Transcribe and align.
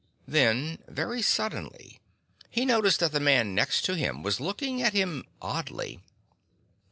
Then, 0.27 0.79
very 0.87 1.21
suddenly, 1.21 1.99
he 2.49 2.65
noticed 2.65 2.99
that 3.01 3.11
the 3.11 3.19
man 3.19 3.53
next 3.53 3.83
to 3.85 3.93
him 3.95 4.23
was 4.23 4.39
looking 4.39 4.81
at 4.81 4.93
him 4.93 5.25
oddly. 5.39 6.01